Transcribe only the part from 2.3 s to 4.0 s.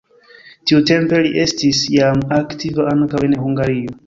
aktiva ankaŭ en Hungario.